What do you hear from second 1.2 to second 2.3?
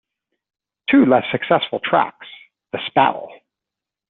successful tracks,